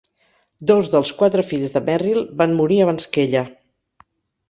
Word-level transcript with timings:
Dos 0.71 0.89
dels 0.95 1.11
quatre 1.19 1.45
fills 1.51 1.77
de 1.77 1.83
Merrill 1.91 2.25
van 2.43 2.59
morir 2.63 2.83
abans 2.89 3.11
que 3.15 3.27
ella. 3.29 3.49